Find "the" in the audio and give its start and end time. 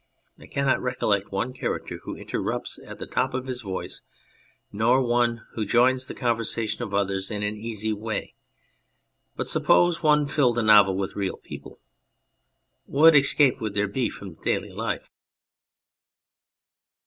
2.97-3.05, 6.07-6.15